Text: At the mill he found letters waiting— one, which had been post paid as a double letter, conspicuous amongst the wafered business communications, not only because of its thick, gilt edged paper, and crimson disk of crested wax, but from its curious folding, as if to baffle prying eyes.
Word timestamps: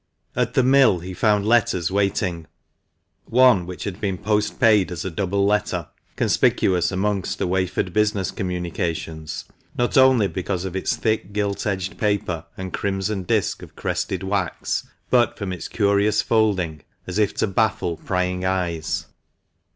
At 0.35 0.55
the 0.55 0.63
mill 0.63 0.97
he 0.97 1.13
found 1.13 1.45
letters 1.45 1.91
waiting— 1.91 2.47
one, 3.25 3.67
which 3.67 3.83
had 3.83 4.01
been 4.01 4.17
post 4.17 4.59
paid 4.59 4.91
as 4.91 5.05
a 5.05 5.11
double 5.11 5.45
letter, 5.45 5.89
conspicuous 6.15 6.91
amongst 6.91 7.37
the 7.37 7.45
wafered 7.45 7.93
business 7.93 8.31
communications, 8.31 9.45
not 9.77 9.99
only 9.99 10.25
because 10.27 10.65
of 10.65 10.75
its 10.75 10.95
thick, 10.95 11.33
gilt 11.33 11.67
edged 11.67 11.99
paper, 11.99 12.43
and 12.57 12.73
crimson 12.73 13.21
disk 13.21 13.61
of 13.61 13.75
crested 13.75 14.23
wax, 14.23 14.87
but 15.11 15.37
from 15.37 15.53
its 15.53 15.67
curious 15.67 16.23
folding, 16.23 16.81
as 17.05 17.19
if 17.19 17.35
to 17.35 17.45
baffle 17.45 17.95
prying 17.97 18.43
eyes. 18.43 19.05